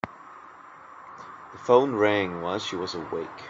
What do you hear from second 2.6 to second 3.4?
was awake.